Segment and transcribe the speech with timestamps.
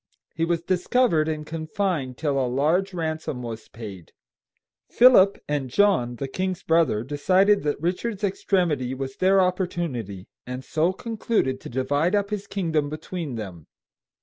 [0.33, 4.13] He was discovered and confined till a large ransom was paid.
[4.89, 10.91] Philip and John, the king's brother, decided that Richard's extremity was their opportunity, and so
[10.91, 13.67] concluded to divide up his kingdom between them.